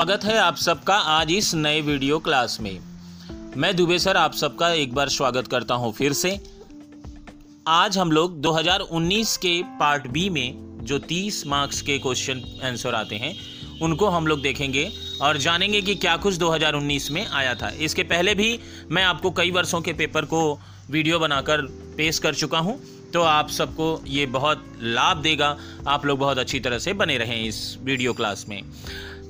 [0.00, 2.78] स्वागत है आप सबका आज इस नए वीडियो क्लास में।
[3.56, 6.30] मैं दुबे सर, आप सबका एक बार स्वागत करता हूँ फिर से।
[7.68, 13.16] आज हम लोग 2019 के पार्ट बी में जो 30 मार्क्स के क्वेश्चन आंसर आते
[13.16, 13.34] हैं,
[13.82, 14.90] उनको हम लोग देखेंगे
[15.22, 18.58] और जानेंगे कि क्या कुछ 2019 में आया था। इसके पहले भी
[18.90, 20.42] मैं आपको कई वर्षों के पेपर को
[20.90, 22.80] वीडियो बनाकर पेश कर चुका हूँ
[23.12, 25.56] तो आप सबको ये बहुत लाभ देगा।
[25.88, 28.62] आप लोग बहुत अच्छी तरह से बने रहें इस वीडियो क्लास में।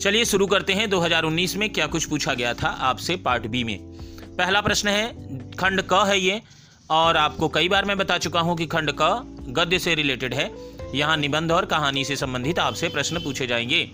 [0.00, 3.78] चलिए शुरू करते हैं 2019 में क्या कुछ पूछा गया था आपसे पार्ट बी में।
[4.38, 5.06] पहला प्रश्न है,
[5.56, 6.42] खंड क है ये,
[6.90, 10.50] और आपको कई बार मैं बता चुका हूँ कि खंड क गद्य से रिलेटेड है।
[10.94, 13.90] यहाँ निबंध और कहानी से संबंधित आपसे प्रश्न पूछे जाएँगे।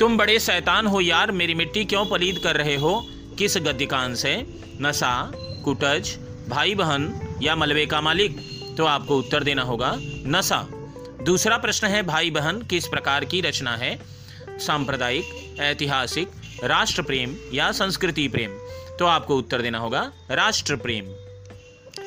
[0.00, 3.06] तुम बड़े शैतान हो यार, मेरी मिट्टी क्यों पलीद कर रहे हो?
[3.38, 4.46] किस गद्यकांश है
[4.82, 5.32] नशा,
[5.64, 6.18] कुटज
[6.48, 8.38] भाई बहन या मलबे का मालिक?
[8.76, 9.96] तो आपको उत्तर देना होगा,
[10.26, 10.68] नशा।
[11.22, 14.19] दूसरा प्रश्न है भाई बहन किस प्रकार की रचना है?
[14.60, 16.30] सांप्रदायिक, ऐतिहासिक
[16.64, 18.58] राष्ट्र प्रेम या संस्कृति प्रेम।
[18.98, 21.14] तो आपको उत्तर देना होगा राष्ट्र प्रेम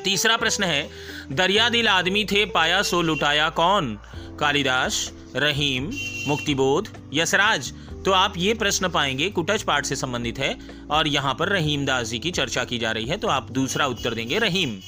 [0.04, 0.88] तीसरा प्रश्न है
[1.32, 3.96] दरिया दिल आदमी थे, पाया सो लुटाया कौन?
[4.40, 5.90] कालिदास, रहीम,
[6.28, 7.72] मुक्तिबोध यशराज
[8.04, 10.56] तो आप ये प्रश्न पाएँगे, कुटज पाठ से संबंधित है,
[10.90, 13.86] और यहाँ पर रहीम दास जी की चर्चा की जा रही है तो आप दूसरा
[13.86, 14.78] उत्तर देंगे, रहीम।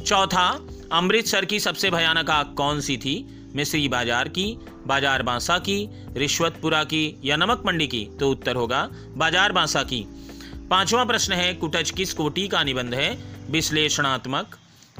[0.00, 0.48] चौथा,
[0.92, 3.16] अमृतसर की सबसे भयानक आग कौन सी थी?
[3.56, 8.04] मिश्री बाज़ार की, बाज़ार बांसा की, रिश्वतपुरा की या नमक मंडी की?
[8.20, 10.06] तो उत्तर होगा, बाज़ार बांसा की।
[10.70, 13.18] पांचवा प्रश्न है, कुटज किस कोटि का निबंध है?
[13.50, 14.56] विश्लेषणात्मक,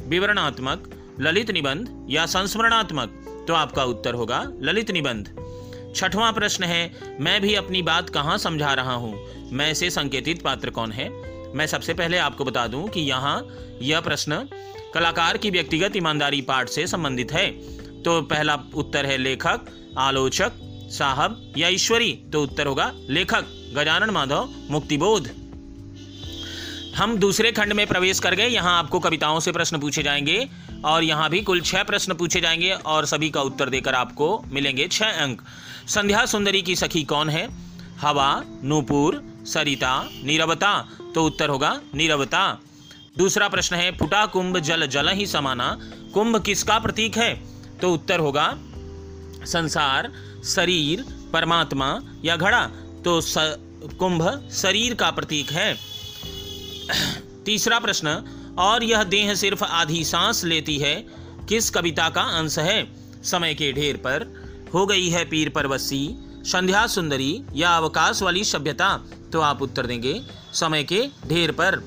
[0.06, 3.44] विवरणात्मक, ललित निबंध या संस्मरणात्मक?
[3.48, 5.28] तो आपका उत्तर होगा, ललित निबंध।
[5.96, 9.14] छठवां प्रश्न है, मैं भी अपनी बात कहाँ समझा रहा हूँ?
[9.52, 11.08] मैं से संकेतित पात्र कौन है?
[11.54, 13.48] मैं सबसे पहले आपको बता दूँ कि यहाँ
[13.82, 14.48] यह प्रश्न
[14.94, 17.50] कलाकार की व्यक्तिगत ईमानदारी पाठ से संबंधित है।
[18.04, 19.60] तो पहला उत्तर है लेखक,
[19.98, 20.52] आलोचक,
[20.92, 23.44] साहब या ईश्वरी। तो उत्तर होगा लेखक,
[23.76, 25.28] गजानन माधव, मुक्तिबोध।
[26.96, 30.48] हम दूसरे खंड में प्रवेश कर गए, यहाँ आपको कविताओं से प्रश्न पूछे जाएँगे
[30.84, 34.88] और यहाँ भी कुल छह प्रश्न पूछे जाएँगे और सभी का उत्तर देकर आपको मिलेंगे
[34.88, 35.42] छह अंक।
[35.88, 37.48] संध्या सुंदरी की सखी कौन है?
[38.00, 42.58] हवा, नूपुर, सरिता, नीरवता। तो उत्तर होगा नीरवता।
[43.18, 45.78] दूसरा प्रश्न है फुटा कुंभ जल जल ही समाना।
[46.14, 47.53] कुंभ किसका प्रतीक है?
[47.84, 48.58] तो उत्तर होगा
[49.44, 50.12] संसार
[50.44, 52.66] शरीर परमात्मा या घड़ा।
[53.04, 53.34] तो स,
[53.98, 55.78] कुंभ शरीर का प्रतीक है।
[57.46, 58.08] तीसरा प्रश्न
[58.58, 61.06] और यह देह सिर्फ़ आधी सांस लेती है
[61.48, 62.96] किस कविता का अंश है?
[63.24, 64.26] समय के ढेर पर
[64.74, 69.04] हो गई है पीर परवसी संध्या सुंदरी या अवकाश वाली सभ्यता?
[69.32, 71.84] तो आप उत्तर देंगे समय के ढेर पर।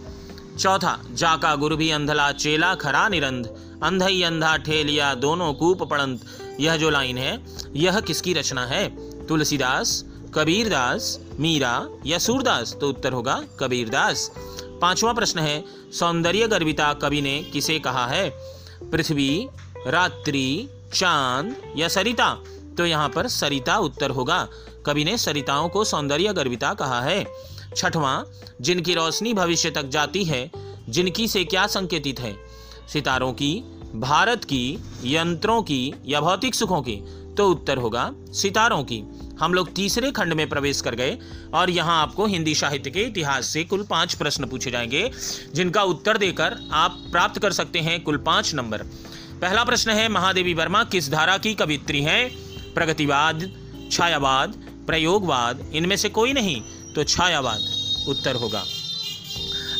[0.60, 6.22] चौथा जाका गुरु भी अंधला चेला खरा निरंध। अंध ही अंधा, ठेलिया, दोनों कूप पड़ंत।
[6.60, 9.08] यह जो लाइन है, यह किसकी रचना है?
[9.28, 12.78] तुलसीदास, कबीरदास, मीरा या सूरदास?
[12.82, 14.32] तो उत्तर होगा, कबीरदास।
[14.82, 18.30] पांचवा प्रश्न है, सौंदर्य गर्विता कवि ने किसे कहा है?
[18.92, 19.48] पृथ्वी,
[19.88, 22.44] रात्रि, चाँद या सरिता?
[22.78, 24.48] तो यहाँ पर सरिता उत्तर होगा।
[24.86, 27.28] कवि ने सरिताओं को सौंदर्य गर्विता कहा है।
[27.76, 28.24] छठवां,
[28.62, 30.52] जिनकी रोशनी भविष्य तक जाती है,
[30.90, 32.47] जिनकी से क्या संकेतित है?
[32.94, 33.64] सितारों की,
[33.96, 36.96] भारत की, यंत्रों की या भौतिक सुखों की?
[37.36, 39.04] तो उत्तर होगा सितारों की।
[39.40, 41.18] हम लोग तीसरे खंड में प्रवेश कर गए
[41.54, 45.12] और यहाँ आपको हिंदी साहित्य के इतिहास से कुल पाँच प्रश्न पूछे जाएँगे,
[45.56, 48.78] जिनका उत्तर देकर आप प्राप्त कर सकते हैं कुल पाँच नंबर।
[49.42, 52.30] पहला प्रश्न है, महादेवी वर्मा किस धारा की कवित्री हैं?
[52.74, 53.52] प्रगतिवाद,
[53.92, 54.54] छायावाद,
[54.88, 56.62] प्रयोगवाद, इनमें से कोई नहीं
[56.96, 57.60] तो छायावाद
[58.10, 58.64] उत्तर होगा।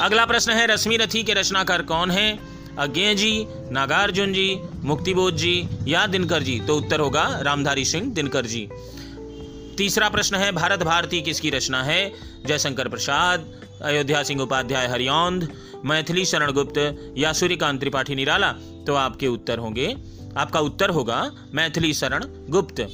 [0.02, 2.57] अगला प्रश्न है, रश्मि रथी के रचनाकार कौन है?
[2.80, 3.32] अज्ञे जी
[3.72, 8.68] नागार्जुन जी मुक्तिबोध जी या दिनकर जी तो उत्तर होगा रामधारी सिंह दिनकर जी।
[9.78, 12.14] तीसरा प्रश्न है भारत भारती किसकी रचना है?
[12.46, 13.48] जयशंकर प्रसाद
[13.84, 15.48] अयोध्या सिंह उपाध्याय हरियौंद
[15.86, 16.78] मैथिली शरण गुप्त
[17.18, 18.52] या सूर्यकांत त्रिपाठी निराला?
[18.88, 19.96] तो आपके उत्तर होंगे
[20.38, 21.20] आपका उत्तर होगा
[21.54, 22.88] मैथिली शरण गुप्त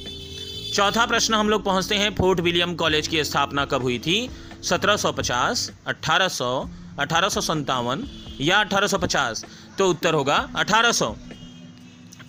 [0.73, 4.29] चौथा प्रश्न हम लोग पहुँचते हैं फोर्ट विलियम कॉलेज की स्थापना कब हुई थी?
[4.63, 6.69] 1750, 1800,
[6.99, 8.03] अठारह
[8.41, 9.45] या 1850
[9.77, 11.15] तो उत्तर होगा 1800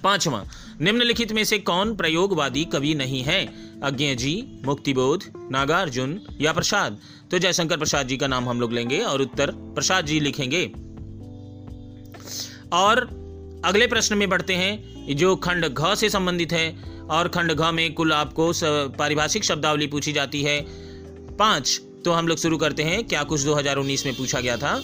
[0.02, 0.44] पांचवा,
[0.80, 3.44] निम्नलिखित में से कौन प्रयोगवादी कवि नहीं है?
[3.82, 4.32] अज्ञे जी,
[4.64, 6.98] मुक्तिबोध, नागार्जुन या प्रसाद?
[7.30, 10.64] तो जयशंकर प्रसाद जी का नाम हम लोग लेंगे और उत्तर प्रसाद जी लिखेंगे।
[12.72, 13.00] और
[13.64, 17.92] अगले प्रश्न में बढ़ते हैं, जो खंड घ से संबंधित है, और खंड घ में
[17.94, 18.52] कुल आपको
[18.98, 20.60] पारिभाषिक शब्दावली पूछी जाती है।
[21.36, 24.80] पाँच तो हम लोग शुरू करते हैं, क्या कुछ 2019 में पूछा गया था?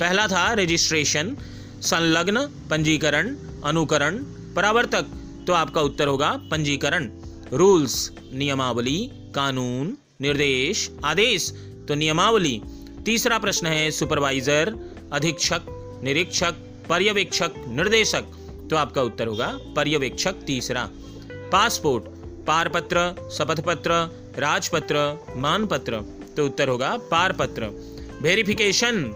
[0.00, 1.36] पहला था रजिस्ट्रेशन
[1.84, 4.18] संलग्न, पंजीकरण, अनुकरण,
[4.56, 5.06] परावर्तक।
[5.46, 7.10] तो आपका उत्तर होगा पंजीकरण।
[7.52, 11.50] रूल्स, नियमावली, कानून, निर्देश, आदेश।
[11.88, 12.62] तो नियमावली।
[13.04, 14.74] तीसरा प्रश्न है, सुपरवाइजर,
[15.12, 15.60] अधीक्षक,
[16.04, 16.52] निरीक्षक,
[16.88, 18.24] पर्यवेक्षक, निर्देशक।
[18.70, 20.90] तो आपका उत्तर होगा पर्यवेक्षक तीसरा।
[21.52, 22.04] पासपोर्ट,
[22.46, 23.90] पारपत्र शपथ पत्र
[24.38, 26.00] राजपत्र, मानपत्र।
[26.36, 27.64] तो उत्तर होगा पारपत्र।
[28.22, 29.14] वेरिफिकेशन।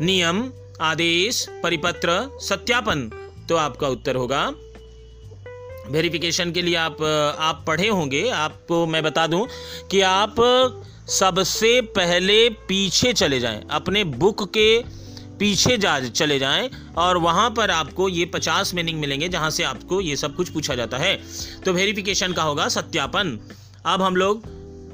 [0.00, 3.08] नियम आदेश, परिपत्र, सत्यापन।
[3.48, 4.46] तो आपका उत्तर होगा।
[5.88, 7.02] वेरिफिकेशन के लिए आप
[7.40, 9.46] आप पढ़े होंगे। आपको मैं बता दूँ
[9.90, 10.34] कि आप
[11.10, 14.82] सबसे पहले पीछे चले जाएँ। अपने बुक के
[15.38, 20.00] पीछे जा, चले जाएँ और वहाँ पर आपको ये पचास मीनिंग मिलेंगे, जहाँ से आपको
[20.00, 21.16] ये सब कुछ पूछा जाता है।
[21.64, 23.38] तो वेरिफिकेशन का होगा सत्यापन।
[23.86, 24.42] अब हम लोग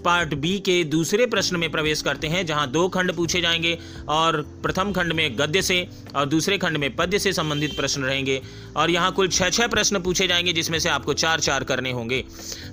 [0.04, 3.78] पार्ट बी के दूसरे प्रश्न में प्रवेश करते हैं, जहाँ दो खंड पूछे जाएँगे
[4.08, 8.42] और प्रथम खंड में गद्य से और दूसरे खंड में पद्य से संबंधित प्रश्न रहेंगे।
[8.76, 12.24] और यहाँ कुल छह छह प्रश्न पूछे जाएँगे, जिसमें से आपको चार चार करने होंगे।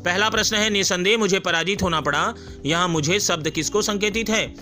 [0.06, 2.34] पहला प्रश्न है, निसंदेह मुझे पराजित होना पड़ा।
[2.66, 4.56] यहाँ मुझे शब्द किसको संकेतित है?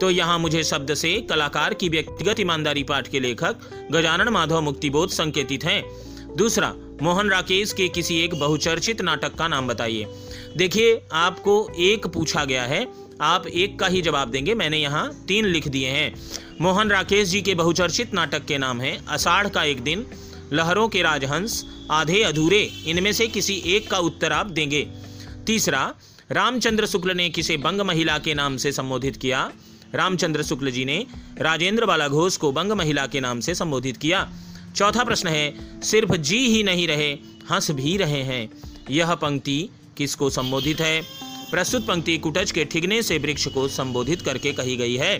[0.00, 3.56] तो यहाँ मुझे शब्द से कलाकार की व्यक्तिगत ईमानदारी पाठ के लेखक
[3.92, 5.84] गजानन माधव मुक्तिबोध संकेतित हैं।
[6.36, 10.06] दूसरा, मोहन राकेश के किसी एक बहुचर्चित नाटक का नाम बताइए।
[10.56, 12.86] देखिए, आपको एक पूछा गया है।
[13.20, 16.14] आप एक का ही जवाब देंगे। मैंने यहाँ तीन लिख दिए हैं।
[16.60, 20.06] मोहन राकेश जी के बहुचर्चित नाटक के नाम है, अषाढ़ का एक दिन,
[20.52, 24.86] लहरों के राजहंस, आधे अधूरे, इनमें से किसी एक का उत्तर आप देंगे।
[25.46, 25.94] तीसरा,
[26.30, 29.52] रामचंद्र शुक्ल ने किसे बंग महिला के नाम से संबोधित किया?
[29.94, 31.06] रामचंद्र शुक्ल जी ने
[31.38, 34.32] राजेंद्र बाला घोष को बंग महिला के नाम से संबोधित किया।
[34.76, 37.12] चौथा प्रश्न है, सिर्फ़ जी ही नहीं रहे,
[37.50, 38.50] हंस भी रहे हैं।
[38.90, 41.00] यह पंक्ति किसको संबोधित है?
[41.50, 45.18] प्रस्तुत पंक्ति कुटज के ठिगने से वृक्ष को संबोधित करके कही गई है।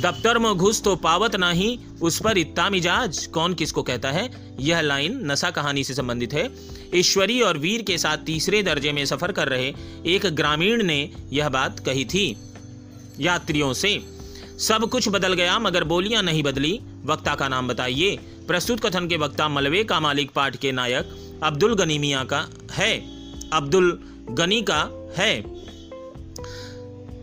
[0.00, 4.28] दफ्तर में घुस तो पावत नाही, उस पर इतना मिजाज, कौन किसको कहता है?
[4.60, 6.48] यह लाइन नशा कहानी से संबंधित है।
[6.94, 9.72] ईश्वरी और वीर के साथ तीसरे दर्जे में सफ़र कर रहे
[10.06, 12.36] एक ग्रामीण ने यह बात कही थी,
[13.20, 13.98] यात्रियों से।
[14.60, 18.16] सब कुछ बदल गया, मगर बोलियाँ नहीं बदली। वक्ता का नाम बताइए।
[18.48, 22.98] प्रस्तुत कथन के वक्ता मलबे का मालिक, पाठ के नायक। अब्दुल गनी मियाँ का है।
[23.52, 24.00] अब्दुल
[24.30, 25.42] गनी का है।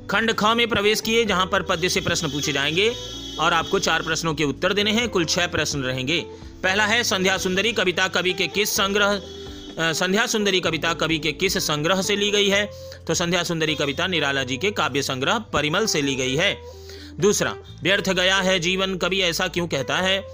[0.07, 2.93] खंड ख में प्रवेश किए, जहाँ पर पद्य से प्रश्न पूछे जाएँगे
[3.39, 6.25] और आपको चार प्रश्नों के उत्तर देने हैं। कुल छह प्रश्न रहेंगे।
[6.63, 9.21] पहला है, संध्या सुंदरी कविता कवि के किस संग्रह
[9.79, 12.71] संध्या सुंदरी कविता कवि के किस संग्रह से ली गई है?
[13.07, 16.57] तो संध्या सुंदरी कविता निराला जी के काव्य संग्रह परिमल से ली गई है।
[17.19, 20.27] दूसरा, व्यर्थ गया है जीवन, कवि ऐसा क्यों कहता है?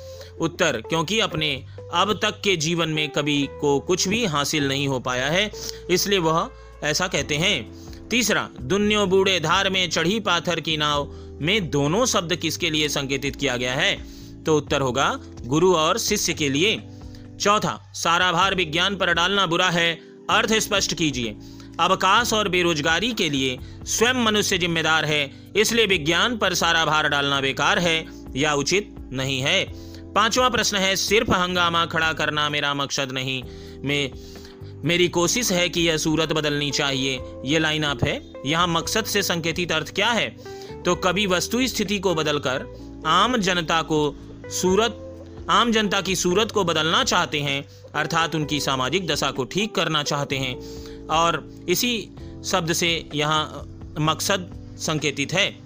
[0.43, 1.53] उत्तर, क्योंकि अपने
[1.93, 5.49] अब तक के जीवन में कभी को कुछ भी हासिल नहीं हो पाया है,
[5.89, 6.49] इसलिए वह
[6.83, 11.11] ऐसा कहते हैं। तीसरा, दुन्यो बूढ़े धार में चढ़ी पाथर की नाव
[11.41, 13.95] में दोनों शब्द किसके लिए संकेतित किया गया है?
[14.43, 15.09] तो उत्तर होगा,
[15.45, 16.81] गुरु और शिष्य के लिए।
[17.39, 19.93] चौथा, सारा भार विज्ञान पर डालना बुरा है,
[20.29, 21.35] अर्थ स्पष्ट कीजिए।
[21.79, 27.39] अवकाश और बेरोजगारी के लिए स्वयं मनुष्य जिम्मेदार है, इसलिए विज्ञान पर सारा भार डालना
[27.41, 28.05] बेकार है
[28.35, 29.63] या उचित नहीं है।
[30.15, 33.43] पांचवा प्रश्न है, सिर्फ़ हंगामा खड़ा करना मेरा मकसद नहीं।
[33.83, 34.11] में,
[34.85, 39.23] मेरी कोशिश है कि यह सूरत बदलनी चाहिए। ये लाइन आप है। यहाँ मकसद से
[39.23, 40.37] संकेतित अर्थ क्या है?
[40.85, 42.65] तो कभी वस्तु स्थिति को बदलकर
[43.05, 44.15] आम जनता को
[44.45, 49.75] सूरत, आम जनता की सूरत को बदलना चाहते हैं, अर्थात उनकी सामाजिक दशा को ठीक
[49.75, 50.55] करना चाहते हैं।
[51.07, 52.09] और इसी
[52.45, 55.62] शब्द से यहाँ मकसद संकेतित है।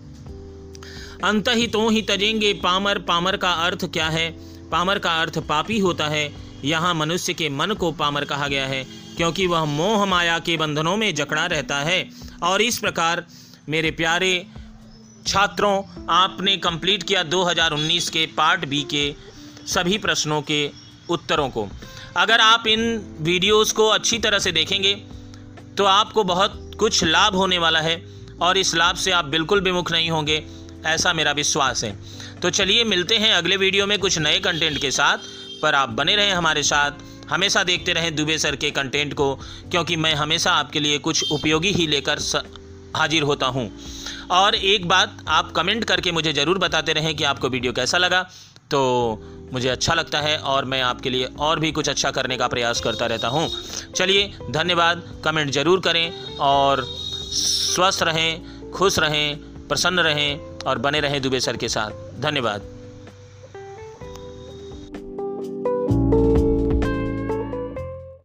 [1.24, 4.30] अंत ही तो ही तजेंगे पामर। पामर का अर्थ क्या है?
[4.70, 6.32] पामर का अर्थ पापी होता है।
[6.66, 8.84] यहाँ मनुष्य के मन को पामर कहा गया है,
[9.18, 12.10] क्योंकि वह मोह माया के बंधनों में जकड़ा रहता है।
[12.44, 13.26] और इस प्रकार,
[13.70, 14.46] मेरे प्यारे
[15.28, 19.14] छात्रों, आपने कंप्लीट किया 2019 के पार्ट बी के
[19.68, 20.70] सभी प्रश्नों के
[21.10, 21.68] उत्तरों को।
[22.18, 22.82] अगर आप इन
[23.22, 24.94] वीडियोस को अच्छी तरह से देखेंगे
[25.78, 27.96] तो आपको बहुत कुछ लाभ होने वाला है।
[28.42, 30.38] और इस लाभ से आप बिल्कुल विमुख नहीं होंगे।
[30.86, 31.96] ऐसा मेरा विश्वास है।
[32.42, 35.18] तो चलिए मिलते हैं अगले वीडियो में कुछ नए कंटेंट के साथ।
[35.62, 39.34] पर आप बने रहें हमारे साथ। हमेशा देखते रहें दुबे सर के कंटेंट को,
[39.72, 42.20] क्योंकि मैं हमेशा आपके लिए कुछ उपयोगी ही लेकर
[42.96, 43.72] हाजिर होता हूँ।
[44.32, 48.22] और एक बात आप कमेंट करके मुझे ज़रूर बताते रहें कि आपको वीडियो कैसा लगा।
[48.72, 48.80] तो
[49.54, 52.82] मुझे अच्छा लगता है और मैं आपके लिए और भी कुछ अच्छा करने का प्रयास
[52.82, 53.50] करता रहता हूँ।
[53.96, 61.22] चलिए धन्यवाद। कमेंट ज़रूर करें और स्वस्थ रहें, खुश रहें, प्रसन्न रहें। और बने रहें
[61.22, 62.77] दुबे सर के साथ। धन्यवाद।